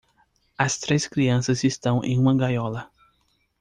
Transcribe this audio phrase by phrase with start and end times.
[0.57, 2.89] As três crianças estão em uma gaiola.